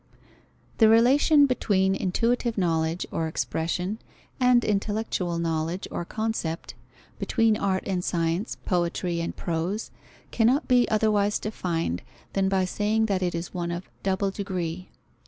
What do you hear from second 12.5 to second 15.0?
saying that it is one of double degree.